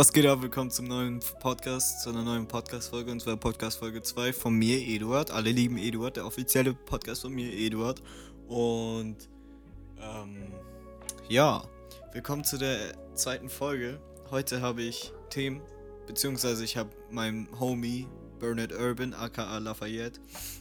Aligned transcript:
Was 0.00 0.14
geht 0.14 0.24
ab? 0.24 0.40
Willkommen 0.40 0.70
zum 0.70 0.86
neuen 0.86 1.20
Podcast, 1.40 2.00
zu 2.00 2.08
einer 2.08 2.22
neuen 2.22 2.48
Podcast-Folge, 2.48 3.12
und 3.12 3.20
zwar 3.20 3.36
Podcast-Folge 3.36 4.00
2 4.00 4.32
von 4.32 4.54
mir, 4.54 4.78
Eduard. 4.78 5.30
Alle 5.30 5.50
lieben 5.50 5.76
Eduard, 5.76 6.16
der 6.16 6.24
offizielle 6.24 6.72
Podcast 6.72 7.20
von 7.20 7.34
mir, 7.34 7.52
Eduard. 7.52 8.00
Und, 8.48 9.28
ähm, 10.00 10.54
ja, 11.28 11.62
willkommen 12.14 12.44
zu 12.44 12.56
der 12.56 12.78
zweiten 13.14 13.50
Folge. 13.50 14.00
Heute 14.30 14.62
habe 14.62 14.80
ich 14.80 15.12
Themen, 15.28 15.60
beziehungsweise 16.06 16.64
ich 16.64 16.78
habe 16.78 16.88
meinem 17.10 17.46
Homie 17.60 18.08
Bernard 18.40 18.72
Urban, 18.72 19.12
aka 19.12 19.58
Lafayette, 19.58 20.18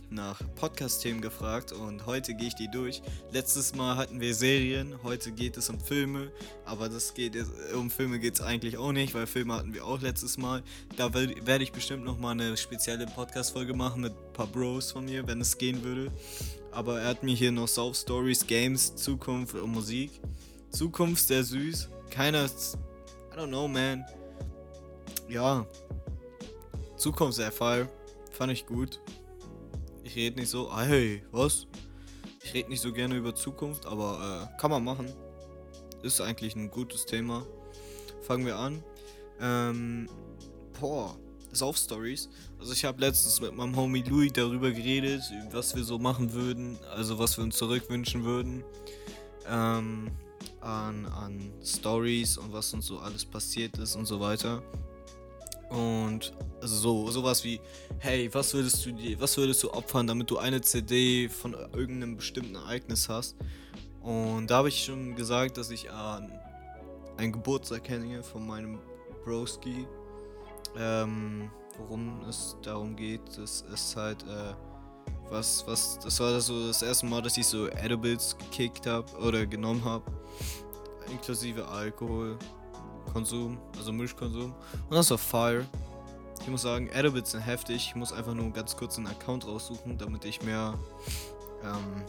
nach 0.10 0.42
Podcast-Themen 0.56 1.22
gefragt 1.22 1.72
und 1.72 2.06
heute 2.06 2.34
gehe 2.34 2.50
ich 2.50 2.56
die 2.56 2.70
durch. 2.70 3.02
Letztes 3.32 3.74
Mal 3.74 3.96
hatten 3.96 4.20
wir 4.20 4.36
Serien, 4.36 5.02
heute 5.02 5.32
geht 5.32 5.56
es 5.56 5.70
um 5.70 5.80
Filme, 5.80 6.30
aber 6.66 6.90
das 6.90 7.14
geht 7.14 7.38
um 7.74 7.90
Filme 7.90 8.20
geht 8.20 8.36
es 8.36 8.42
eigentlich 8.42 8.78
auch 8.78 8.92
nicht, 8.92 9.14
weil 9.14 9.28
Filme 9.28 9.56
hatten 9.56 9.74
wir 9.74 9.86
auch 9.86 10.02
letztes 10.02 10.38
Mal. 10.38 10.62
Da 10.98 11.14
werde 11.14 11.64
ich 11.64 11.72
bestimmt 11.72 12.04
nochmal 12.04 12.34
eine 12.34 12.58
spezielle 12.58 13.06
Podcast-Folge 13.08 13.74
machen 13.74 14.02
mit 14.02 14.12
ein 14.12 14.34
paar 14.34 14.48
Bros 14.48 14.92
von 14.92 15.06
mir, 15.06 15.26
wenn 15.26 15.40
es 15.40 15.58
gehen 15.58 15.82
würde. 15.84 16.12
Aber 16.72 17.00
er 17.00 17.08
hat 17.08 17.24
mir 17.24 17.36
hier 17.36 17.52
noch 17.52 17.68
South 17.68 18.02
Stories, 18.02 18.46
Games, 18.46 18.94
Zukunft 18.96 19.56
und 19.56 19.72
Musik. 19.72 20.12
Zukunft 20.70 21.28
sehr 21.28 21.44
süß. 21.44 21.88
Keiner, 22.10 22.46
I 22.46 23.38
don't 23.38 23.48
know, 23.48 23.68
man. 23.68 24.04
Ja, 25.30 25.66
Zukunftserfall 27.00 27.90
fand 28.32 28.52
ich 28.52 28.66
gut. 28.66 29.02
Ich 30.04 30.16
rede 30.16 30.40
nicht 30.40 30.50
so, 30.50 30.76
hey, 30.76 31.24
was? 31.32 31.68
Ich 32.44 32.54
rede 32.54 32.70
nicht 32.70 32.82
so 32.82 32.92
gerne 32.92 33.16
über 33.16 33.34
Zukunft, 33.34 33.86
aber 33.86 34.50
äh, 34.54 34.60
kann 34.60 34.72
man 34.72 34.84
machen. 34.84 35.12
Ist 36.04 36.22
eigentlich 36.22 36.56
ein 36.56 36.70
gutes 36.70 37.06
Thema. 37.06 37.46
Fangen 38.22 38.46
wir 38.46 38.58
an. 38.58 38.84
Ähm, 39.40 40.10
boah, 40.80 41.16
Sauf 41.52 41.78
Stories. 41.78 42.30
Also 42.60 42.74
ich 42.74 42.86
habe 42.86 43.02
letztens 43.02 43.42
mit 43.42 43.56
meinem 43.56 43.76
Homie 43.76 44.04
Louis 44.04 44.32
darüber 44.32 44.72
geredet, 44.72 45.24
was 45.52 45.76
wir 45.76 45.84
so 45.84 45.98
machen 45.98 46.34
würden, 46.34 46.78
also 46.92 47.18
was 47.18 47.38
wir 47.38 47.44
uns 47.44 47.58
zurückwünschen 47.58 48.24
würden. 48.24 48.64
Ähm, 49.48 50.12
an, 50.62 51.06
an 51.08 51.52
Stories 51.64 52.38
und 52.38 52.54
was 52.54 52.74
uns 52.74 52.86
so 52.86 53.00
alles 53.00 53.26
passiert 53.26 53.78
ist 53.78 53.96
und 53.96 54.06
so 54.06 54.20
weiter. 54.20 54.62
Und 55.70 56.34
so, 56.62 57.10
sowas 57.12 57.44
wie, 57.44 57.62
hey, 58.00 58.34
was 58.34 58.54
würdest 58.54 58.86
du 58.86 58.92
dir, 58.92 59.20
was 59.20 59.38
würdest 59.38 59.62
du 59.64 59.72
opfern, 59.72 60.08
damit 60.08 60.30
du 60.30 60.38
eine 60.38 60.62
CD 60.62 61.30
von 61.30 61.54
irgendeinem 61.54 62.18
bestimmten 62.18 62.56
Ereignis 62.56 63.08
hast? 63.08 63.36
Und 64.02 64.48
da 64.48 64.58
habe 64.58 64.70
ich 64.70 64.84
schon 64.84 65.16
gesagt, 65.16 65.58
dass 65.58 65.70
ich 65.70 65.92
an 65.92 66.32
einen 67.18 67.34
Geburtstag 67.34 67.84
kenne 67.84 68.24
von 68.24 68.48
meinem 68.48 68.80
Broski. 69.24 69.86
Ähm, 70.78 71.52
worum 71.78 72.22
es 72.28 72.56
darum 72.62 72.96
geht, 72.96 73.22
das 73.38 73.62
ist 73.74 73.96
halt, 73.96 74.24
äh, 74.24 74.54
was, 75.30 75.66
was, 75.68 76.00
das 76.00 76.20
war 76.20 76.40
so 76.42 76.68
das 76.68 76.82
erste 76.82 77.06
Mal, 77.06 77.22
dass 77.22 77.38
ich 77.38 77.46
so 77.46 77.68
Edibles 77.68 78.38
gekickt 78.38 78.86
habe 78.88 79.12
oder 79.18 79.46
genommen 79.46 79.84
habe. 79.84 80.12
Inklusive 81.12 81.68
Alkohol. 81.68 82.38
Konsum, 83.12 83.58
also 83.78 83.92
Milchkonsum. 83.92 84.54
Und 84.90 84.96
das 84.96 85.10
war 85.12 85.18
Fire. 85.18 85.66
Ich 86.42 86.48
muss 86.48 86.62
sagen, 86.62 86.88
Edibles 86.90 87.32
sind 87.32 87.42
heftig. 87.42 87.88
Ich 87.90 87.96
muss 87.96 88.14
einfach 88.14 88.34
nur 88.34 88.52
ganz 88.52 88.76
kurz 88.76 88.98
einen 88.98 89.08
Account 89.08 89.46
raussuchen, 89.46 89.98
damit 89.98 90.26
ich 90.26 90.42
mehr, 90.42 90.74
ähm, 91.64 92.04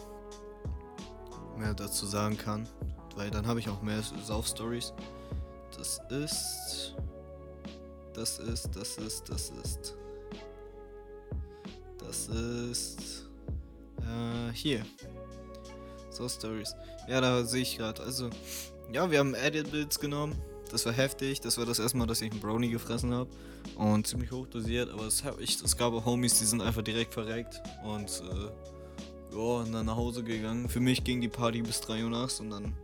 mehr 1.59 1.75
dazu 1.75 2.07
sagen 2.07 2.37
kann. 2.37 2.69
Weil 3.17 3.31
dann 3.31 3.47
habe 3.47 3.61
ich 3.61 3.69
auch 3.69 3.83
mehr 3.83 4.03
Sauf-Stories. 4.25 4.93
Das 5.77 6.01
ist. 6.11 6.95
Das 8.15 8.39
ist, 8.39 8.77
das 8.77 8.97
ist, 8.99 9.29
das 9.29 9.51
ist. 9.51 9.95
Das 11.99 12.29
ist. 12.29 13.27
Äh, 14.01 14.53
hier. 14.53 14.85
So 16.11 16.29
Stories. 16.29 16.75
Ja, 17.09 17.21
da 17.21 17.45
sehe 17.45 17.63
ich 17.63 17.79
gerade. 17.79 18.03
Also, 18.03 18.31
ja, 18.93 19.11
wir 19.11 19.19
haben 19.19 19.35
Edibles 19.35 19.99
genommen. 19.99 20.41
Das 20.71 20.87
war 20.87 20.93
heftig. 20.93 21.41
Das 21.41 21.59
war 21.59 21.67
das 21.67 21.79
erste 21.79 21.99
Mal, 21.99 22.07
dass 22.07 22.21
ich 22.21 22.31
einen 22.31 22.41
Brownie 22.41 22.71
gefressen 22.71 23.13
habe. 23.13 23.31
Und 23.77 24.07
ziemlich 24.07 24.31
hoch 24.31 24.47
dosiert. 24.47 24.91
Aber 24.91 25.05
es, 25.07 25.23
ich, 25.39 25.61
es 25.63 25.77
gab 25.77 25.93
auch 25.93 26.05
Homies, 26.05 26.39
die 26.39 26.45
sind 26.45 26.63
einfach 26.63 26.83
direkt 26.83 27.15
verreckt. 27.15 27.61
Und 27.85 28.23
äh, 28.31 29.35
ja, 29.35 29.39
und 29.39 29.73
dann 29.73 29.87
nach 29.87 29.97
Hause 29.97 30.23
gegangen. 30.23 30.69
Für 30.69 30.81
mich 30.81 31.05
ging 31.05 31.21
die 31.21 31.29
Party 31.29 31.63
bis 31.63 31.81
3 31.81 32.05
Uhr 32.05 32.11
nachts 32.11 32.41
und 32.41 32.51
dann 32.51 32.75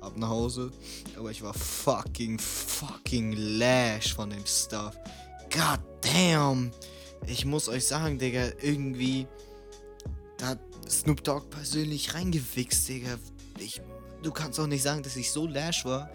ab 0.00 0.16
nach 0.16 0.28
Hause. 0.28 0.70
Aber 1.18 1.30
ich 1.30 1.42
war 1.42 1.54
fucking, 1.54 2.38
fucking 2.38 3.32
lash 3.32 4.14
von 4.14 4.30
dem 4.30 4.44
Stuff. 4.46 4.96
God 5.50 5.80
damn. 6.00 6.70
Ich 7.26 7.44
muss 7.44 7.68
euch 7.68 7.86
sagen, 7.86 8.18
Digga, 8.18 8.50
irgendwie. 8.60 9.26
Da 10.38 10.48
hat 10.48 10.58
Snoop 10.88 11.22
Dogg 11.24 11.48
persönlich 11.48 12.14
reingewichst, 12.14 12.88
Digga. 12.88 13.16
Ich, 13.58 13.80
du 14.22 14.32
kannst 14.32 14.58
auch 14.58 14.66
nicht 14.66 14.82
sagen, 14.82 15.02
dass 15.02 15.16
ich 15.16 15.30
so 15.30 15.46
lash 15.46 15.84
war 15.84 16.10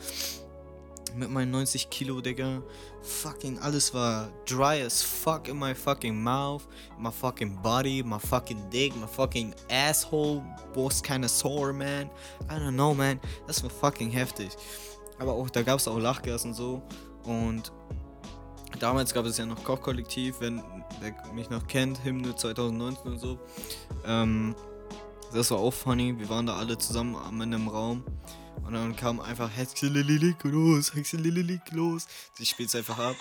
mit 1.15 1.29
meinen 1.29 1.51
90 1.51 1.89
Kilo, 1.89 2.21
Digga. 2.21 2.61
Fucking 3.01 3.59
alles 3.59 3.93
war 3.93 4.29
dry 4.45 4.81
as 4.83 5.01
fuck 5.01 5.47
in 5.47 5.57
my 5.57 5.73
fucking 5.73 6.21
mouth, 6.21 6.67
my 6.97 7.11
fucking 7.11 7.61
body, 7.61 8.03
my 8.03 8.19
fucking 8.19 8.69
dick, 8.69 8.95
my 8.95 9.07
fucking 9.07 9.53
asshole 9.69 10.43
was 10.75 11.01
kinda 11.01 11.27
sore, 11.27 11.73
man. 11.73 12.09
I 12.49 12.55
don't 12.55 12.73
know, 12.73 12.93
man. 12.93 13.19
Das 13.47 13.63
war 13.63 13.69
fucking 13.69 14.11
heftig. 14.11 14.49
Aber 15.19 15.33
auch, 15.33 15.49
da 15.49 15.63
gab 15.63 15.79
es 15.79 15.87
auch 15.87 15.97
Lachgas 15.97 16.45
und 16.45 16.53
so. 16.53 16.81
Und 17.23 17.71
damals 18.79 19.13
gab 19.13 19.25
es 19.25 19.37
ja 19.37 19.45
noch 19.45 19.63
Kochkollektiv, 19.63 20.39
wenn 20.39 20.63
wer 21.01 21.13
mich 21.33 21.49
noch 21.49 21.67
kennt, 21.67 22.03
Hymne 22.03 22.35
2019 22.35 23.11
und 23.11 23.19
so. 23.19 23.39
Ähm, 24.05 24.55
das 25.33 25.51
war 25.51 25.59
auch 25.59 25.73
funny. 25.73 26.17
Wir 26.17 26.29
waren 26.29 26.45
da 26.45 26.55
alle 26.55 26.77
zusammen 26.77 27.15
am 27.15 27.39
Ende 27.41 27.57
im 27.57 27.67
Raum. 27.67 28.03
Und 28.65 28.73
dann 28.73 28.95
kam 28.95 29.19
einfach 29.19 29.49
Hexelililik 29.55 30.43
los, 30.43 30.93
Hexelililik 30.93 31.71
los. 31.71 32.07
Sie 32.33 32.45
spielt 32.45 32.73
einfach 32.75 32.99
ab. 32.99 33.15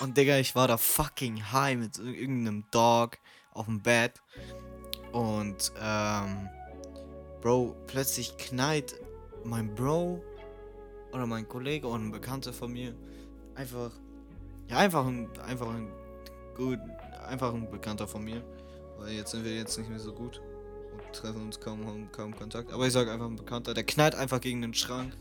Und 0.00 0.16
Digga, 0.16 0.38
ich 0.38 0.54
war 0.54 0.68
da 0.68 0.76
fucking 0.76 1.52
high 1.52 1.76
mit 1.76 1.98
irgendeinem 1.98 2.64
Dog 2.70 3.18
auf 3.52 3.66
dem 3.66 3.80
Bett. 3.80 4.20
Und, 5.12 5.72
ähm, 5.80 6.48
Bro, 7.40 7.76
plötzlich 7.86 8.36
knallt 8.36 8.94
mein 9.44 9.74
Bro 9.74 10.22
oder 11.12 11.26
mein 11.26 11.48
Kollege 11.48 11.86
und 11.86 12.06
ein 12.06 12.10
Bekannter 12.10 12.52
von 12.52 12.72
mir 12.72 12.94
einfach, 13.54 13.92
ja, 14.68 14.78
einfach 14.78 15.06
ein, 15.06 15.28
einfach 15.40 15.68
ein, 15.68 15.92
gut, 16.56 16.78
einfach 17.26 17.54
ein 17.54 17.70
Bekannter 17.70 18.08
von 18.08 18.24
mir. 18.24 18.42
Weil 18.98 19.12
jetzt 19.12 19.30
sind 19.30 19.44
wir 19.44 19.54
jetzt 19.54 19.78
nicht 19.78 19.90
mehr 19.90 20.00
so 20.00 20.12
gut 20.12 20.40
treffen 21.14 21.42
uns 21.42 21.58
kaum, 21.58 22.10
kaum 22.12 22.36
Kontakt. 22.36 22.72
Aber 22.72 22.86
ich 22.86 22.92
sage 22.92 23.10
einfach 23.10 23.26
ein 23.26 23.36
Bekannter, 23.36 23.74
der 23.74 23.84
knallt 23.84 24.14
einfach 24.14 24.40
gegen 24.40 24.62
den 24.62 24.74
Schrank. 24.74 25.16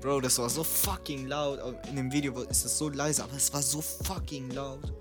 Bro, 0.00 0.20
das 0.20 0.38
war 0.38 0.48
so 0.48 0.62
fucking 0.62 1.26
laut. 1.26 1.58
In 1.88 1.96
dem 1.96 2.12
Video 2.12 2.40
ist 2.42 2.64
es 2.64 2.78
so 2.78 2.88
leise, 2.88 3.24
aber 3.24 3.34
es 3.36 3.52
war 3.52 3.62
so 3.62 3.80
fucking 3.80 4.50
laut. 4.50 4.92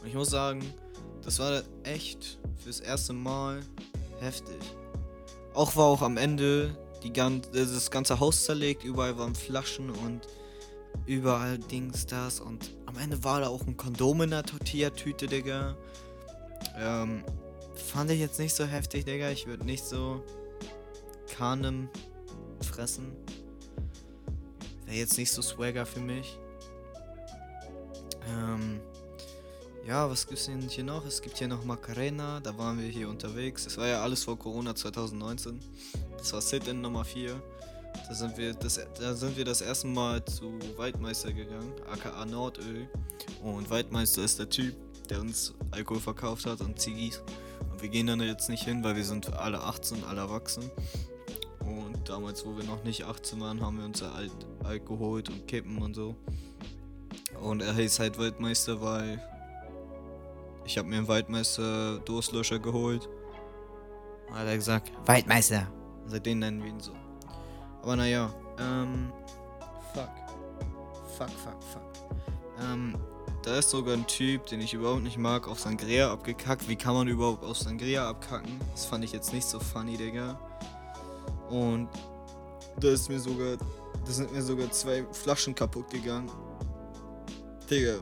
Und 0.00 0.08
ich 0.08 0.14
muss 0.14 0.30
sagen, 0.30 0.62
das 1.22 1.38
war 1.38 1.62
echt 1.82 2.38
fürs 2.62 2.80
erste 2.80 3.12
Mal 3.12 3.60
heftig. 4.20 4.58
Auch 5.54 5.74
war 5.76 5.86
auch 5.86 6.02
am 6.02 6.16
Ende 6.16 6.76
die 7.02 7.12
ganze, 7.12 7.50
das 7.52 7.90
ganze 7.90 8.20
Haus 8.20 8.44
zerlegt, 8.44 8.84
überall 8.84 9.16
waren 9.18 9.34
Flaschen 9.34 9.90
und 9.90 10.20
überall 11.06 11.58
Dings 11.58 12.06
das 12.06 12.40
und 12.40 12.70
am 12.86 12.96
Ende 12.98 13.22
war 13.22 13.40
da 13.40 13.48
auch 13.48 13.66
ein 13.66 13.76
Kondom 13.76 14.22
in 14.22 14.30
der 14.30 14.42
Tortilla-Tüte, 14.42 15.26
Digga. 15.26 15.76
Ähm, 16.78 17.24
Fand 17.76 18.10
ich 18.10 18.20
jetzt 18.20 18.38
nicht 18.38 18.54
so 18.54 18.64
heftig, 18.64 19.04
Digga. 19.04 19.30
Ich 19.30 19.46
würde 19.46 19.64
nicht 19.64 19.84
so 19.84 20.24
Kanem 21.36 21.88
fressen. 22.60 23.12
Wäre 24.84 24.98
jetzt 24.98 25.18
nicht 25.18 25.32
so 25.32 25.42
Swagger 25.42 25.86
für 25.86 26.00
mich. 26.00 26.38
Ähm, 28.28 28.80
ja, 29.86 30.10
was 30.10 30.26
gibt's 30.26 30.46
denn 30.46 30.68
hier 30.68 30.84
noch? 30.84 31.06
Es 31.06 31.22
gibt 31.22 31.38
hier 31.38 31.48
noch 31.48 31.64
Macarena, 31.64 32.40
da 32.40 32.56
waren 32.58 32.80
wir 32.80 32.88
hier 32.88 33.08
unterwegs. 33.08 33.64
Das 33.64 33.76
war 33.78 33.86
ja 33.86 34.02
alles 34.02 34.24
vor 34.24 34.38
Corona 34.38 34.74
2019. 34.74 35.60
Das 36.18 36.32
war 36.32 36.40
Sit-In 36.40 36.80
Nummer 36.80 37.04
4. 37.04 37.40
Da 38.08 38.14
sind, 38.14 38.36
wir 38.36 38.52
das, 38.54 38.80
da 38.98 39.14
sind 39.14 39.36
wir 39.36 39.44
das 39.44 39.60
erste 39.60 39.86
Mal 39.86 40.24
zu 40.24 40.58
Waldmeister 40.76 41.32
gegangen, 41.32 41.72
aka 41.90 42.24
Nordöl. 42.24 42.88
Und 43.42 43.70
Waldmeister 43.70 44.22
ist 44.22 44.38
der 44.38 44.48
Typ, 44.48 44.74
der 45.08 45.20
uns 45.20 45.54
Alkohol 45.70 46.00
verkauft 46.00 46.46
hat 46.46 46.60
und 46.60 46.80
Ziggis. 46.80 47.22
Wir 47.78 47.88
gehen 47.88 48.06
dann 48.06 48.20
jetzt 48.20 48.48
nicht 48.48 48.64
hin, 48.64 48.82
weil 48.82 48.96
wir 48.96 49.04
sind 49.04 49.32
alle 49.34 49.60
18, 49.62 50.04
alle 50.04 50.22
erwachsen. 50.22 50.70
Und 51.60 52.08
damals, 52.08 52.46
wo 52.46 52.56
wir 52.56 52.64
noch 52.64 52.82
nicht 52.84 53.04
18 53.04 53.40
waren, 53.40 53.60
haben 53.60 53.78
wir 53.78 53.84
uns 53.84 54.00
ja 54.00 54.10
Al 54.12 54.30
Alkohol 54.64 55.22
und 55.28 55.46
Kippen 55.46 55.78
und 55.78 55.94
so. 55.94 56.16
Und 57.40 57.62
er 57.62 57.78
ist 57.78 57.98
halt 57.98 58.18
Waldmeister, 58.18 58.80
weil 58.80 59.22
ich 60.64 60.78
habe 60.78 60.88
mir 60.88 60.98
einen 60.98 61.08
Waldmeister 61.08 61.98
Durstlöscher 62.00 62.58
geholt. 62.58 63.08
Hat 64.32 64.46
er 64.46 64.56
gesagt, 64.56 64.92
Waldmeister. 65.06 65.66
Seitdem 66.06 66.40
nennen 66.40 66.62
wir 66.62 66.70
ihn 66.70 66.80
so. 66.80 66.92
Aber 67.82 67.96
naja, 67.96 68.32
ähm, 68.58 69.12
fuck, 69.94 70.10
fuck, 71.16 71.62
fuck. 71.62 71.82
Ähm, 72.60 72.96
da 73.42 73.58
ist 73.58 73.70
sogar 73.70 73.94
ein 73.94 74.06
Typ, 74.06 74.46
den 74.46 74.60
ich 74.60 74.74
überhaupt 74.74 75.02
nicht 75.02 75.18
mag, 75.18 75.46
auf 75.46 75.60
Sangria 75.60 76.10
abgekackt. 76.10 76.68
Wie 76.68 76.76
kann 76.76 76.94
man 76.94 77.08
überhaupt 77.08 77.44
auf 77.44 77.56
Sangria 77.56 78.08
abkacken? 78.08 78.60
Das 78.72 78.86
fand 78.86 79.04
ich 79.04 79.12
jetzt 79.12 79.32
nicht 79.32 79.46
so 79.46 79.60
funny, 79.60 79.96
Digga. 79.96 80.38
Und 81.48 81.88
da 82.80 82.88
ist 82.88 83.08
mir 83.08 83.20
sogar, 83.20 83.56
da 84.04 84.12
sind 84.12 84.32
mir 84.32 84.42
sogar 84.42 84.70
zwei 84.72 85.04
Flaschen 85.12 85.54
kaputt 85.54 85.90
gegangen. 85.90 86.30
Digga, 87.70 87.98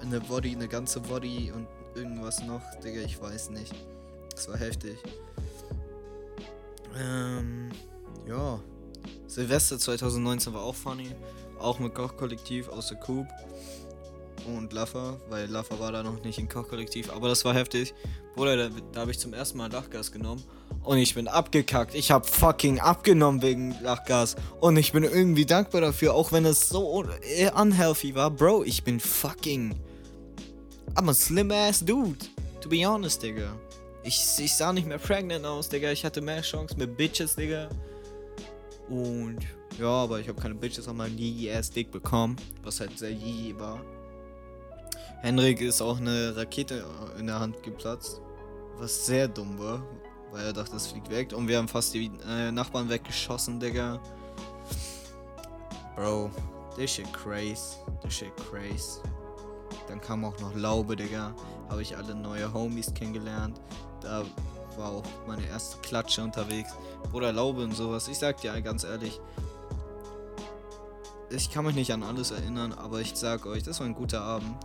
eine 0.00 0.20
Body, 0.20 0.54
eine 0.54 0.68
ganze 0.68 1.00
Body 1.00 1.52
und 1.52 1.66
irgendwas 1.94 2.42
noch, 2.42 2.62
Digga, 2.82 3.00
ich 3.02 3.20
weiß 3.20 3.50
nicht. 3.50 3.74
Das 4.34 4.48
war 4.48 4.56
heftig. 4.56 4.98
Ähm, 6.98 7.70
ja. 8.26 8.60
Silvester 9.26 9.78
2019 9.78 10.54
war 10.54 10.62
auch 10.62 10.74
funny. 10.74 11.14
Auch 11.58 11.78
mit 11.78 11.94
Kochkollektiv 11.94 12.68
aus 12.68 12.88
der 12.88 12.98
Coop. 12.98 13.26
Und 14.46 14.72
Laffer, 14.72 15.20
weil 15.28 15.46
Laffer 15.46 15.80
war 15.80 15.90
da 15.90 16.02
noch 16.02 16.22
nicht 16.22 16.38
im 16.38 16.48
Kochkollektiv. 16.48 17.10
Aber 17.12 17.28
das 17.28 17.44
war 17.44 17.54
heftig. 17.54 17.94
Bruder, 18.36 18.56
da, 18.56 18.70
da 18.92 19.00
habe 19.00 19.10
ich 19.10 19.18
zum 19.18 19.34
ersten 19.34 19.58
Mal 19.58 19.72
Lachgas 19.72 20.12
genommen. 20.12 20.42
Und 20.84 20.98
ich 20.98 21.14
bin 21.14 21.26
abgekackt. 21.26 21.94
Ich 21.94 22.12
habe 22.12 22.26
fucking 22.26 22.78
abgenommen 22.78 23.42
wegen 23.42 23.74
Lachgas. 23.82 24.36
Und 24.60 24.76
ich 24.76 24.92
bin 24.92 25.02
irgendwie 25.02 25.46
dankbar 25.46 25.80
dafür, 25.80 26.14
auch 26.14 26.30
wenn 26.30 26.44
es 26.44 26.68
so 26.68 27.04
unhealthy 27.54 28.14
war. 28.14 28.30
Bro, 28.30 28.64
ich 28.64 28.84
bin 28.84 29.00
fucking. 29.00 29.74
I'm 30.94 31.10
a 31.10 31.14
slim 31.14 31.50
ass 31.50 31.84
dude. 31.84 32.26
To 32.60 32.68
be 32.68 32.86
honest, 32.86 33.22
Digga. 33.22 33.52
Ich, 34.04 34.20
ich 34.38 34.54
sah 34.54 34.72
nicht 34.72 34.86
mehr 34.86 34.98
pregnant 34.98 35.44
aus, 35.44 35.68
Digga. 35.68 35.90
Ich 35.90 36.04
hatte 36.04 36.20
mehr 36.20 36.42
Chance 36.42 36.76
mit 36.78 36.96
Bitches, 36.96 37.34
Digga. 37.34 37.68
Und 38.88 39.38
ja, 39.78 39.88
aber 39.88 40.20
ich 40.20 40.28
habe 40.28 40.40
keine 40.40 40.54
Bitches 40.54 40.86
an 40.86 40.96
meinem 40.96 41.18
Yee-Ass 41.18 41.70
Dick 41.70 41.90
bekommen, 41.90 42.36
was 42.62 42.80
halt 42.80 42.96
sehr 42.98 43.10
Yee 43.10 43.54
war. 43.58 43.80
Henrik 45.22 45.60
ist 45.60 45.80
auch 45.80 45.98
eine 45.98 46.36
Rakete 46.36 46.84
in 47.18 47.26
der 47.26 47.40
Hand 47.40 47.62
geplatzt, 47.62 48.20
was 48.78 49.06
sehr 49.06 49.28
dumm 49.28 49.58
war, 49.58 49.82
weil 50.30 50.44
er 50.44 50.52
dachte, 50.52 50.76
es 50.76 50.86
fliegt 50.86 51.10
weg. 51.10 51.32
Und 51.32 51.48
wir 51.48 51.58
haben 51.58 51.68
fast 51.68 51.94
die 51.94 52.10
äh, 52.28 52.52
Nachbarn 52.52 52.88
weggeschossen, 52.88 53.58
Digga. 53.58 54.00
Bro, 55.96 56.30
this 56.76 56.92
shit 56.92 57.10
crazy, 57.12 57.78
this 58.02 58.14
shit 58.14 58.36
crazy. 58.36 59.00
Dann 59.88 60.00
kam 60.00 60.24
auch 60.24 60.38
noch 60.40 60.54
Laube, 60.54 60.96
Digga. 60.96 61.34
Habe 61.68 61.82
ich 61.82 61.96
alle 61.96 62.14
neue 62.14 62.52
Homies 62.52 62.92
kennengelernt. 62.92 63.60
Da 64.00 64.24
war 64.76 64.90
auch 64.90 65.04
meine 65.26 65.46
erste 65.46 65.78
Klatsche 65.78 66.22
unterwegs. 66.22 66.70
Bruder 67.10 67.32
Laube 67.32 67.64
und 67.64 67.72
sowas. 67.72 68.08
Ich 68.08 68.18
sag 68.18 68.40
dir 68.40 68.60
ganz 68.60 68.84
ehrlich, 68.84 69.20
ich 71.30 71.50
kann 71.50 71.64
mich 71.64 71.74
nicht 71.74 71.92
an 71.92 72.02
alles 72.02 72.30
erinnern, 72.30 72.72
aber 72.72 73.00
ich 73.00 73.14
sag 73.14 73.46
euch, 73.46 73.62
das 73.62 73.80
war 73.80 73.86
ein 73.86 73.94
guter 73.94 74.20
Abend. 74.20 74.56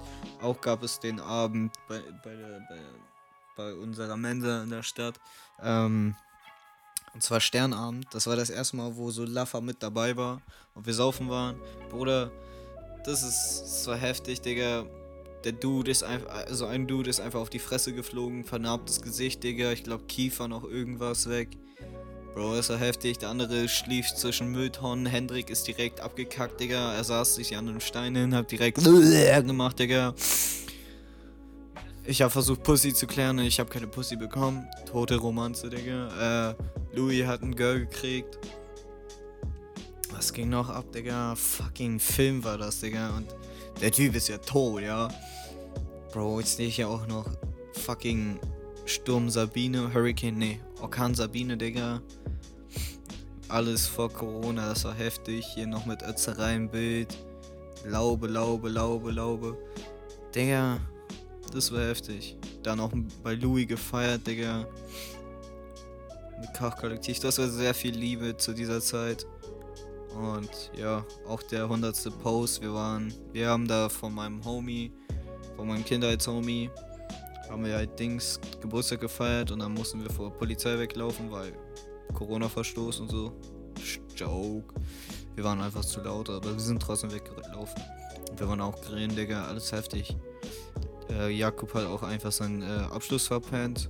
Auch 0.42 0.60
gab 0.62 0.84
es 0.84 1.00
den 1.00 1.20
Abend 1.20 1.74
bei, 1.88 2.02
bei, 2.24 2.36
der, 2.36 2.60
bei, 2.70 2.80
bei 3.56 3.74
unserer 3.74 4.18
Mensa 4.18 4.64
in 4.64 4.70
der 4.70 4.84
Stadt. 4.84 5.20
Ähm, 5.62 6.16
und 7.14 7.24
zwar 7.24 7.40
Sternabend. 7.42 8.08
Das 8.12 8.28
war 8.28 8.36
das 8.36 8.50
erste 8.50 8.78
Mal, 8.78 8.96
wo 8.96 9.12
so 9.12 9.26
Laffa 9.26 9.62
mit 9.62 9.84
dabei 9.84 10.16
war 10.16 10.42
und 10.76 10.86
wir 10.86 10.94
saufen 10.94 11.30
waren. 11.30 11.60
Bruder, 11.90 12.32
das 13.04 13.24
ist, 13.24 13.88
war 13.88 13.98
heftig, 13.98 14.42
Digga. 14.42 14.86
Der 15.44 15.54
Dude 15.54 15.90
ist 15.90 16.04
einfach, 16.04 16.30
also 16.30 16.68
ein 16.68 16.88
Dude 16.88 17.10
ist 17.10 17.20
einfach 17.20 17.40
auf 17.40 17.50
die 17.50 17.60
Fresse 17.60 17.94
geflogen, 17.94 18.46
vernarbtes 18.46 19.02
Gesicht, 19.02 19.44
Digga. 19.44 19.72
Ich 19.72 19.84
glaube, 19.84 20.06
Kiefer 20.06 20.48
noch 20.48 20.64
irgendwas 20.64 21.28
weg. 21.28 21.58
Bro, 22.34 22.56
ist 22.56 22.70
ja 22.70 22.78
heftig. 22.78 23.18
Der 23.18 23.30
andere 23.30 23.68
schlief 23.68 24.08
zwischen 24.16 24.52
Mülltonnen. 24.52 25.06
Hendrik 25.06 25.50
ist 25.50 25.68
direkt 25.68 26.00
abgekackt, 26.00 26.60
Digga. 26.60 26.94
Er 26.94 27.04
saß 27.04 27.36
sich 27.36 27.58
an 27.58 27.68
einem 27.68 27.82
Stein 27.82 28.16
hin, 28.16 28.34
hat 28.34 28.52
direkt 28.52 28.78
gemacht, 28.84 29.80
Digga. 29.80 30.14
Ich 32.06 32.22
habe 32.22 32.32
versucht, 32.32 32.64
Pussy 32.64 32.94
zu 32.94 33.06
klären 33.06 33.38
und 33.38 33.46
ich 33.46 33.60
habe 33.60 33.70
keine 33.70 33.88
Pussy 33.88 34.16
bekommen. 34.16 34.66
Tote 34.86 35.18
Romanze, 35.18 35.70
Digga. 35.70 36.52
Äh, 36.52 36.56
Louis 36.96 37.26
hat 37.26 37.42
ein 37.42 37.56
Girl 37.56 37.82
gekriegt. 37.82 38.40
Was 40.12 40.32
ging 40.32 40.50
noch 40.50 40.70
ab, 40.70 40.92
Digga? 40.94 41.36
Fucking 41.36 42.00
Film 42.00 42.44
war 42.44 42.58
das, 42.58 42.80
Digga. 42.80 43.16
Und 43.18 43.28
der 43.82 43.92
Typ 43.92 44.16
ist 44.16 44.30
ja 44.30 44.38
tot, 44.38 44.82
ja. 44.82 45.10
Bro, 46.14 46.40
jetzt 46.40 46.58
sehe 46.58 46.68
ich 46.68 46.78
ja 46.78 46.88
auch 46.88 47.08
noch 47.08 47.26
fucking 47.74 48.40
Sturm 48.86 49.30
Sabine, 49.30 49.94
Hurricane, 49.94 50.38
nee, 50.38 50.60
Orkan 50.82 51.16
Sabine, 51.16 51.58
Digga. 51.58 52.02
Alles 53.48 53.88
vor 53.88 54.12
Corona, 54.12 54.70
das 54.70 54.86
war 54.86 54.94
heftig. 54.94 55.46
Hier 55.54 55.68
noch 55.68 55.86
mit 55.86 56.02
Ötzerei 56.04 56.56
im 56.56 56.70
Bild. 56.70 57.18
Laube, 57.86 58.28
Laube, 58.28 58.70
Laube, 58.70 59.12
Laube. 59.12 59.58
Digga, 60.34 60.80
das 61.52 61.72
war 61.72 61.82
heftig. 61.82 62.38
Dann 62.64 62.80
auch 62.80 62.92
bei 63.24 63.34
Louis 63.36 63.68
gefeiert, 63.68 64.26
Digga. 64.26 64.66
Mit 66.40 66.54
Kochkollektiv. 66.58 67.20
Das 67.20 67.38
war 67.38 67.48
sehr 67.48 67.74
viel 67.74 67.96
Liebe 67.96 68.38
zu 68.38 68.54
dieser 68.54 68.82
Zeit. 68.82 69.26
Und 70.16 70.72
ja, 70.76 71.06
auch 71.28 71.44
der 71.44 71.64
100. 71.64 72.20
Post. 72.20 72.62
Wir 72.62 72.74
waren, 72.74 73.14
wir 73.32 73.50
haben 73.50 73.68
da 73.68 73.90
von 73.90 74.14
meinem 74.14 74.44
Homie, 74.44 74.92
von 75.56 75.68
meinem 75.68 75.86
Kindheitshomie, 75.86 76.70
haben 77.52 77.66
wir 77.66 77.76
halt 77.76 78.00
Dings 78.00 78.40
Geburtstag 78.62 79.02
gefeiert 79.02 79.52
und 79.52 79.60
dann 79.60 79.74
mussten 79.74 80.02
wir 80.02 80.10
vor 80.10 80.32
Polizei 80.32 80.80
weglaufen, 80.80 81.30
weil 81.30 81.54
Corona-Verstoß 82.14 83.02
und 83.02 83.10
so. 83.10 83.34
Joke. 84.16 84.74
Wir 85.36 85.44
waren 85.44 85.62
einfach 85.62 85.84
zu 85.84 86.02
laut, 86.02 86.30
aber 86.30 86.54
wir 86.54 86.60
sind 86.60 86.82
trotzdem 86.82 87.12
weggelaufen. 87.12 87.82
Wir 88.38 88.48
waren 88.48 88.62
auch 88.62 88.80
grillen, 88.82 89.16
Digga, 89.16 89.46
alles 89.46 89.72
heftig. 89.72 90.16
Äh, 91.10 91.30
Jakob 91.32 91.74
hat 91.74 91.86
auch 91.86 92.04
einfach 92.04 92.32
seinen 92.32 92.62
äh, 92.62 92.86
Abschluss 92.92 93.28
verpennt. 93.28 93.90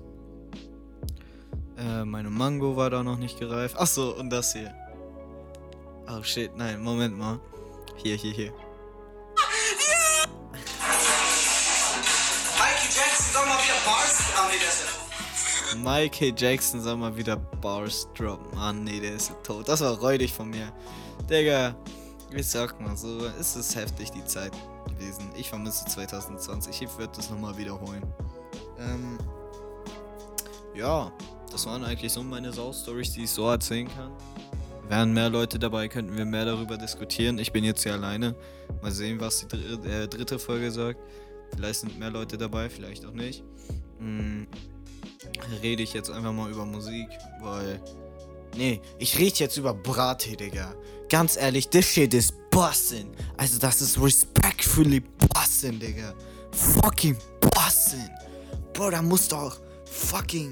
Äh, 1.77 2.05
meine 2.05 2.29
Mango 2.29 2.75
war 2.75 2.89
da 2.89 3.03
noch 3.03 3.17
nicht 3.17 3.39
gereift. 3.39 3.77
Achso, 3.77 4.11
und 4.11 4.29
das 4.29 4.53
hier. 4.53 4.73
Oh 6.07 6.23
shit, 6.23 6.55
nein, 6.55 6.81
Moment 6.81 7.17
mal. 7.17 7.39
Hier, 7.97 8.15
hier, 8.15 8.33
hier. 8.33 8.53
Michael 15.83 16.33
Jackson 16.35 16.81
soll 16.81 16.97
mal 16.97 17.15
wieder 17.15 17.37
Bars 17.37 18.07
droppen. 18.13 18.57
Ah 18.57 18.73
nee, 18.73 18.99
der 18.99 19.15
ist 19.15 19.29
ja 19.29 19.35
tot. 19.35 19.69
Das 19.69 19.81
war 19.81 19.97
räudig 19.97 20.33
von 20.33 20.49
mir. 20.49 20.71
Digga, 21.29 21.73
ich 22.31 22.47
sag 22.47 22.79
mal 22.81 22.97
so, 22.97 23.25
ist 23.39 23.55
es 23.55 23.75
heftig 23.75 24.11
die 24.11 24.25
Zeit 24.25 24.51
gewesen. 24.89 25.29
Ich 25.37 25.49
vermisse 25.49 25.85
2020. 25.85 26.81
Ich 26.81 26.97
würde 26.97 27.13
das 27.15 27.29
nochmal 27.29 27.57
wiederholen. 27.57 28.03
Ähm, 28.77 29.17
ja, 30.75 31.11
das 31.49 31.65
waren 31.65 31.83
eigentlich 31.83 32.11
so 32.11 32.23
meine 32.23 32.51
Sau-Stories, 32.51 33.13
die 33.13 33.23
ich 33.23 33.31
so 33.31 33.49
erzählen 33.49 33.87
kann. 33.87 34.11
Wären 34.89 35.13
mehr 35.13 35.29
Leute 35.29 35.57
dabei, 35.57 35.87
könnten 35.87 36.17
wir 36.17 36.25
mehr 36.25 36.43
darüber 36.43 36.77
diskutieren. 36.77 37.37
Ich 37.39 37.53
bin 37.53 37.63
jetzt 37.63 37.83
hier 37.83 37.93
alleine. 37.93 38.35
Mal 38.81 38.91
sehen, 38.91 39.19
was 39.21 39.39
die 39.39 39.47
dr 39.47 39.85
äh, 39.85 40.07
dritte 40.07 40.37
Folge 40.39 40.71
sagt. 40.71 40.99
Vielleicht 41.55 41.81
sind 41.81 41.99
mehr 41.99 42.09
Leute 42.09 42.37
dabei, 42.37 42.69
vielleicht 42.69 43.05
auch 43.05 43.13
nicht. 43.13 43.43
Hm, 43.99 44.47
rede 45.61 45.83
ich 45.83 45.93
jetzt 45.93 46.09
einfach 46.09 46.33
mal 46.33 46.49
über 46.49 46.65
Musik, 46.65 47.07
weil. 47.41 47.81
Nee, 48.55 48.81
ich 48.99 49.17
rede 49.17 49.35
jetzt 49.37 49.57
über 49.57 49.73
Brattee, 49.73 50.35
Digga. 50.35 50.75
Ganz 51.09 51.37
ehrlich, 51.37 51.69
this 51.69 51.85
shit 51.85 52.13
is 52.13 52.33
bussin'. 52.51 53.07
Also, 53.37 53.59
das 53.59 53.81
ist 53.81 54.01
respectfully 54.01 54.99
bussin', 54.99 55.79
Digga. 55.79 56.13
Fucking 56.51 57.17
bussin'. 57.39 58.09
Bro, 58.73 58.91
da 58.91 59.01
muss 59.01 59.27
doch 59.27 59.59
fucking 59.85 60.51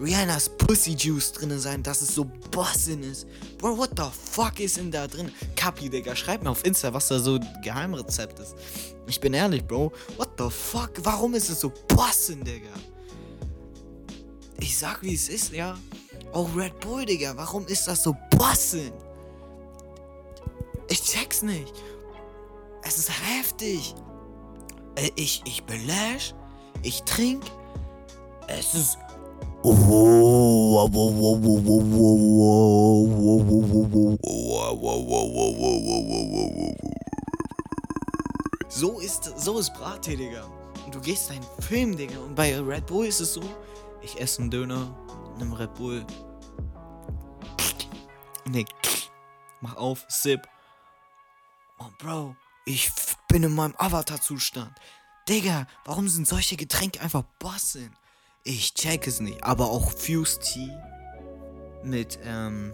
Rihannas 0.00 0.48
Pussy 0.48 0.94
Juice 0.94 1.32
drin 1.32 1.58
sein, 1.58 1.82
dass 1.82 2.00
es 2.00 2.14
so 2.14 2.24
bussin' 2.24 3.02
ist. 3.02 3.26
Bro, 3.58 3.76
what 3.76 3.90
the 3.96 4.04
fuck 4.32 4.58
ist 4.58 4.78
denn 4.78 4.90
da 4.90 5.06
drin? 5.06 5.30
Kapi, 5.56 5.90
Digga, 5.90 6.16
schreib 6.16 6.42
mir 6.42 6.50
auf 6.50 6.64
Insta, 6.64 6.92
was 6.94 7.08
da 7.08 7.18
so 7.18 7.38
Geheimrezept 7.62 8.38
ist. 8.38 8.54
Ich 9.06 9.20
bin 9.20 9.34
ehrlich, 9.34 9.64
Bro. 9.64 9.92
What 10.16 10.30
the 10.38 10.48
fuck? 10.48 10.92
Warum 11.02 11.34
ist 11.34 11.50
es 11.50 11.60
so 11.60 11.70
bussin', 11.88 12.42
Digga? 12.42 12.72
Ich 14.58 14.76
sag, 14.78 15.02
wie 15.02 15.14
es 15.14 15.28
ist, 15.28 15.52
ja. 15.52 15.76
Auch 16.32 16.48
Red 16.56 16.80
Bull, 16.80 17.04
Digga. 17.04 17.36
Warum 17.36 17.66
ist 17.66 17.86
das 17.86 18.02
so 18.02 18.14
bossen? 18.30 18.92
Ich 20.88 21.02
check's 21.02 21.42
nicht. 21.42 21.72
Es 22.82 22.98
ist 22.98 23.10
heftig. 23.10 23.94
Ich, 25.16 25.42
ich 25.44 25.62
beläsch. 25.64 26.34
Ich 26.82 27.02
trink. 27.02 27.42
Es 28.48 28.74
ist. 28.74 28.98
So 38.68 39.00
ist, 39.00 39.38
so 39.38 39.58
ist 39.58 39.74
Brattee, 39.74 40.16
Digga. 40.16 40.44
Und 40.86 40.94
du 40.94 41.00
gehst 41.00 41.30
einen 41.30 41.44
Film, 41.60 41.94
Digga. 41.94 42.18
Und 42.20 42.34
bei 42.34 42.58
Red 42.58 42.86
Bull 42.86 43.04
ist 43.04 43.20
es 43.20 43.34
so, 43.34 43.42
ich 44.00 44.18
esse 44.18 44.40
einen 44.40 44.50
Döner, 44.50 44.96
nimm 45.38 45.52
Red 45.52 45.74
Bull. 45.74 46.06
Nee, 48.46 48.64
mach 49.60 49.76
auf, 49.76 50.06
sip. 50.08 50.48
Oh, 51.78 51.90
Bro, 51.98 52.34
Ich 52.64 52.90
bin 53.28 53.42
in 53.42 53.54
meinem 53.54 53.74
Avatar-Zustand. 53.76 54.72
Digga, 55.28 55.66
warum 55.84 56.08
sind 56.08 56.26
solche 56.26 56.56
Getränke 56.56 57.00
einfach 57.00 57.24
Bossin? 57.38 57.94
Ich 58.44 58.74
check 58.74 59.06
es 59.06 59.20
nicht. 59.20 59.42
Aber 59.44 59.70
auch 59.70 59.92
Fuse 59.92 60.38
Tea 60.40 60.70
mit, 61.82 62.18
ähm, 62.24 62.72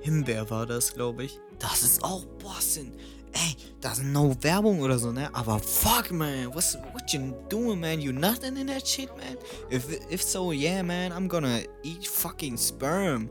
Himbeer 0.00 0.48
war 0.50 0.66
das, 0.66 0.94
glaube 0.94 1.24
ich. 1.24 1.40
Das 1.58 1.82
ist 1.82 2.02
auch 2.02 2.24
Bossin. 2.24 2.92
Ey, 3.32 3.56
das 3.80 3.98
ist 3.98 4.04
no 4.04 4.34
Werbung 4.40 4.80
oder 4.80 4.98
so, 4.98 5.12
ne? 5.12 5.28
Aber 5.34 5.58
fuck, 5.58 6.10
man. 6.10 6.54
What's, 6.54 6.76
what 6.92 7.12
you 7.12 7.34
doing, 7.48 7.80
man? 7.80 8.00
You 8.00 8.12
nothing 8.12 8.56
in 8.56 8.68
that 8.68 8.86
shit, 8.86 9.10
man? 9.16 9.36
If, 9.70 9.84
if 10.10 10.22
so, 10.22 10.52
yeah, 10.52 10.82
man, 10.82 11.12
I'm 11.12 11.28
gonna 11.28 11.60
eat 11.82 12.06
fucking 12.06 12.56
sperm. 12.56 13.28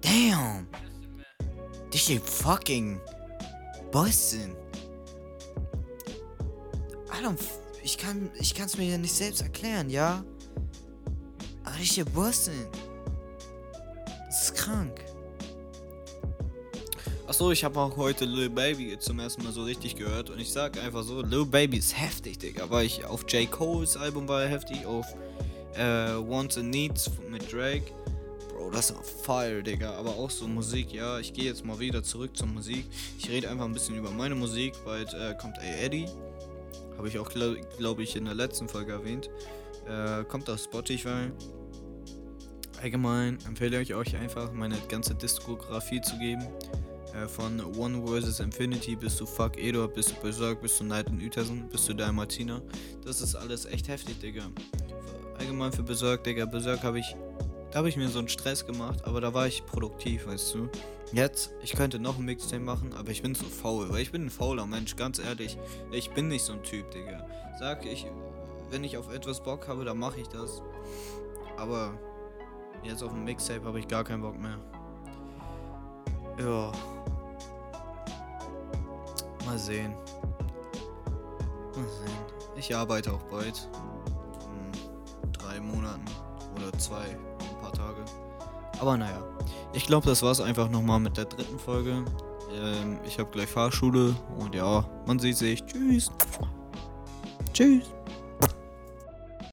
Damn. 0.00 0.68
This 1.90 2.02
shit 2.02 2.22
fucking 2.22 3.00
bussin'. 3.90 4.54
I 7.10 7.22
don't. 7.22 7.40
Ich 7.88 7.96
kann. 7.96 8.28
Ich 8.38 8.54
kann's 8.54 8.76
mir 8.76 8.84
ja 8.84 8.98
nicht 8.98 9.14
selbst 9.14 9.40
erklären, 9.40 9.88
ja? 9.88 10.22
Aber 11.64 11.78
shit 11.82 12.06
bussin'. 12.14 12.66
Das 14.26 14.42
ist 14.42 14.54
krank. 14.56 15.00
Achso, 17.26 17.50
ich 17.50 17.64
habe 17.64 17.80
auch 17.80 17.96
heute 17.96 18.26
Lil 18.26 18.50
Baby 18.50 18.98
zum 18.98 19.20
ersten 19.20 19.42
Mal 19.42 19.54
so 19.54 19.62
richtig 19.62 19.96
gehört 19.96 20.28
und 20.28 20.38
ich 20.38 20.52
sag 20.52 20.78
einfach 20.78 21.02
so, 21.02 21.22
Lil 21.22 21.46
Baby 21.46 21.78
ist 21.78 21.98
heftig, 21.98 22.36
Digga. 22.36 22.68
War 22.68 22.84
ich 22.84 23.06
auf 23.06 23.24
J. 23.32 23.50
Cole's 23.50 23.96
Album 23.96 24.28
war 24.28 24.42
er 24.42 24.48
heftig, 24.50 24.84
auf 24.84 25.06
äh, 25.74 25.80
Wants 25.80 26.58
and 26.58 26.68
Needs 26.68 27.10
mit 27.30 27.50
Drake. 27.50 27.90
Bro, 28.50 28.70
das 28.70 28.90
ist 28.90 28.98
fire, 29.24 29.62
Digga. 29.62 29.94
Aber 29.94 30.10
auch 30.10 30.30
so 30.30 30.46
Musik, 30.46 30.92
ja. 30.92 31.20
Ich 31.20 31.32
gehe 31.32 31.46
jetzt 31.46 31.64
mal 31.64 31.78
wieder 31.78 32.02
zurück 32.02 32.36
zur 32.36 32.48
Musik. 32.48 32.84
Ich 33.18 33.30
rede 33.30 33.48
einfach 33.48 33.64
ein 33.64 33.72
bisschen 33.72 33.96
über 33.96 34.10
meine 34.10 34.34
Musik. 34.34 34.74
Bald 34.84 35.14
äh, 35.14 35.34
kommt 35.40 35.58
A. 35.58 35.62
Eddie. 35.62 36.04
Habe 36.98 37.08
ich 37.08 37.18
auch, 37.18 37.30
glaube 37.30 37.60
glaub 37.78 37.98
ich, 38.00 38.16
in 38.16 38.26
der 38.26 38.34
letzten 38.34 38.68
Folge 38.68 38.92
erwähnt. 38.92 39.30
Äh, 39.88 40.24
kommt 40.24 40.50
auf 40.50 40.60
Spotify. 40.60 41.30
Allgemein 42.82 43.38
empfehle 43.46 43.80
ich 43.80 43.94
euch 43.94 44.16
einfach, 44.16 44.52
meine 44.52 44.76
ganze 44.88 45.14
Diskografie 45.14 46.00
zu 46.00 46.18
geben. 46.18 46.46
Äh, 47.14 47.26
von 47.26 47.60
One 47.76 48.04
vs. 48.06 48.40
Infinity 48.40 48.96
bis 48.96 49.16
zu 49.16 49.26
Fuck 49.26 49.56
Edo, 49.56 49.88
bis 49.88 50.06
zu 50.06 50.14
Berserk, 50.16 50.60
bis 50.60 50.76
zu 50.76 50.84
Night 50.84 51.08
in 51.08 51.24
Utersen, 51.24 51.68
bis 51.68 51.84
zu 51.84 51.94
Dalmatina. 51.94 52.60
Das 53.04 53.20
ist 53.20 53.34
alles 53.34 53.64
echt 53.64 53.88
heftig, 53.88 54.20
Digga. 54.20 54.42
Allgemein 55.38 55.72
für 55.72 55.82
Berserk, 55.82 56.24
Digga. 56.24 56.44
Berserk 56.44 56.82
habe 56.82 56.98
ich 56.98 57.16
da 57.70 57.78
habe 57.78 57.88
ich 57.88 57.96
mir 57.96 58.08
so 58.08 58.18
einen 58.18 58.28
Stress 58.28 58.66
gemacht, 58.66 59.04
aber 59.04 59.20
da 59.20 59.34
war 59.34 59.46
ich 59.46 59.66
produktiv, 59.66 60.26
weißt 60.26 60.54
du. 60.54 60.68
Jetzt, 61.12 61.52
ich 61.62 61.72
könnte 61.72 61.98
noch 61.98 62.18
ein 62.18 62.24
Mixtape 62.24 62.62
machen, 62.62 62.92
aber 62.94 63.10
ich 63.10 63.22
bin 63.22 63.34
zu 63.34 63.44
faul, 63.44 63.90
weil 63.90 64.00
ich 64.00 64.12
bin 64.12 64.26
ein 64.26 64.30
fauler 64.30 64.66
Mensch, 64.66 64.96
ganz 64.96 65.18
ehrlich. 65.18 65.58
Ich 65.90 66.10
bin 66.10 66.28
nicht 66.28 66.44
so 66.44 66.52
ein 66.52 66.62
Typ, 66.62 66.90
Digga. 66.90 67.26
Sag 67.58 67.84
ich, 67.86 68.06
wenn 68.70 68.84
ich 68.84 68.96
auf 68.96 69.12
etwas 69.12 69.42
Bock 69.42 69.68
habe, 69.68 69.84
dann 69.84 69.98
mache 69.98 70.20
ich 70.20 70.28
das. 70.28 70.62
Aber 71.56 71.98
jetzt 72.82 73.02
auf 73.02 73.12
ein 73.12 73.24
Mixtape 73.24 73.64
habe 73.64 73.78
ich 73.80 73.88
gar 73.88 74.04
keinen 74.04 74.22
Bock 74.22 74.38
mehr. 74.38 74.58
Ja. 76.38 76.72
Mal 79.44 79.58
sehen. 79.58 79.92
Mal 81.74 81.88
sehen. 81.88 82.18
Ich 82.56 82.74
arbeite 82.74 83.12
auch 83.12 83.22
bald. 83.24 83.68
In 85.24 85.32
drei 85.32 85.60
Monaten 85.60 86.04
oder 86.54 86.72
zwei 86.78 87.16
paar 87.70 87.72
Tage. 87.72 88.04
Aber 88.80 88.96
naja, 88.96 89.22
ich 89.72 89.86
glaube, 89.86 90.06
das 90.06 90.22
war 90.22 90.30
es 90.30 90.40
einfach 90.40 90.68
nochmal 90.68 91.00
mit 91.00 91.16
der 91.16 91.24
dritten 91.24 91.58
Folge. 91.58 92.04
Ähm, 92.54 92.98
ich 93.04 93.18
habe 93.18 93.30
gleich 93.30 93.48
Fahrschule 93.48 94.14
und 94.38 94.54
ja, 94.54 94.84
man 95.06 95.18
sieht 95.18 95.36
sich. 95.36 95.64
Tschüss. 95.66 96.10
Tschüss. 97.52 97.92